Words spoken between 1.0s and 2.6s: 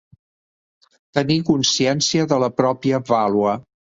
Tenir consciència de la